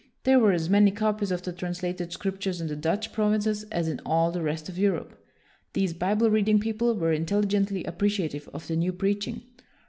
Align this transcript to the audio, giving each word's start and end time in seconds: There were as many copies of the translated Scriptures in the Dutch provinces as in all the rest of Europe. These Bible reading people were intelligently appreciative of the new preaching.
There 0.23 0.39
were 0.39 0.51
as 0.51 0.67
many 0.67 0.89
copies 0.89 1.29
of 1.31 1.43
the 1.43 1.53
translated 1.53 2.11
Scriptures 2.11 2.59
in 2.59 2.65
the 2.65 2.75
Dutch 2.75 3.13
provinces 3.13 3.65
as 3.65 3.87
in 3.87 4.01
all 4.03 4.31
the 4.31 4.41
rest 4.41 4.67
of 4.67 4.79
Europe. 4.79 5.13
These 5.73 5.93
Bible 5.93 6.31
reading 6.31 6.57
people 6.59 6.95
were 6.95 7.13
intelligently 7.13 7.83
appreciative 7.83 8.49
of 8.51 8.65
the 8.67 8.75
new 8.75 8.93
preaching. 8.93 9.43